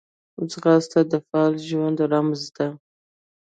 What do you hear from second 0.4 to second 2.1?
ځغاسته د فعال ژوند